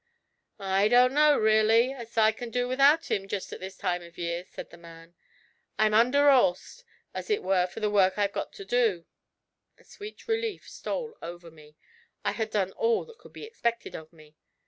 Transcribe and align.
'I 0.57 0.87
don't 0.87 1.13
know, 1.13 1.37
really, 1.37 1.93
as 1.93 2.17
I 2.17 2.31
can 2.31 2.49
do 2.49 2.67
without 2.67 3.11
him 3.11 3.27
just 3.27 3.53
at 3.53 3.59
this 3.59 3.77
time 3.77 4.01
of 4.01 4.17
year,' 4.17 4.43
said 4.49 4.71
the 4.71 4.77
man. 4.79 5.13
'I'm 5.77 5.93
under 5.93 6.27
'orsed 6.27 6.83
as 7.13 7.29
it 7.29 7.45
is 7.45 7.69
for 7.69 7.81
the 7.81 7.89
work 7.91 8.17
I've 8.17 8.33
got 8.33 8.51
to 8.53 8.65
do.' 8.65 9.05
A 9.77 9.83
sweet 9.83 10.27
relief 10.27 10.67
stole 10.67 11.13
over 11.21 11.51
me: 11.51 11.75
I 12.25 12.31
had 12.31 12.49
done 12.49 12.71
all 12.71 13.05
that 13.05 13.19
could 13.19 13.33
be 13.33 13.43
expected 13.45 13.93
of 13.93 14.11
me. 14.11 14.35